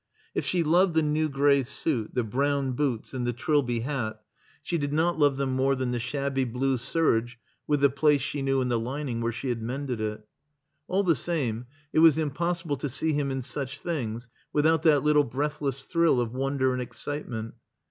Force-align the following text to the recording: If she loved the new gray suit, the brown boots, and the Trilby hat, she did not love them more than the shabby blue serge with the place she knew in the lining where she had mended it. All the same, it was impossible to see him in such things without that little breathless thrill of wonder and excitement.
If 0.33 0.45
she 0.45 0.63
loved 0.63 0.95
the 0.95 1.03
new 1.03 1.29
gray 1.29 1.61
suit, 1.61 2.15
the 2.15 2.23
brown 2.23 2.71
boots, 2.71 3.13
and 3.13 3.27
the 3.27 3.33
Trilby 3.33 3.81
hat, 3.81 4.19
she 4.63 4.79
did 4.79 4.91
not 4.91 5.19
love 5.19 5.37
them 5.37 5.51
more 5.55 5.75
than 5.75 5.91
the 5.91 5.99
shabby 5.99 6.43
blue 6.43 6.77
serge 6.79 7.37
with 7.67 7.81
the 7.81 7.89
place 7.91 8.21
she 8.23 8.41
knew 8.41 8.61
in 8.61 8.67
the 8.69 8.79
lining 8.79 9.21
where 9.21 9.31
she 9.31 9.49
had 9.49 9.61
mended 9.61 10.01
it. 10.01 10.27
All 10.87 11.03
the 11.03 11.15
same, 11.15 11.67
it 11.93 11.99
was 11.99 12.17
impossible 12.17 12.77
to 12.77 12.89
see 12.89 13.13
him 13.13 13.29
in 13.29 13.43
such 13.43 13.79
things 13.79 14.27
without 14.51 14.81
that 14.81 15.03
little 15.03 15.23
breathless 15.23 15.83
thrill 15.83 16.19
of 16.19 16.33
wonder 16.33 16.73
and 16.73 16.81
excitement. 16.81 17.53